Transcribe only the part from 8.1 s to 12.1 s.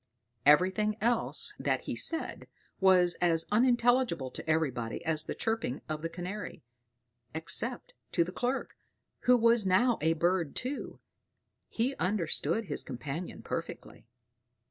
to the clerk, who was now a bird too: he